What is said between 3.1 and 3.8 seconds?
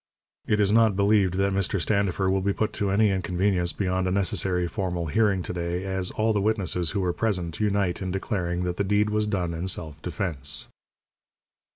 inconvenience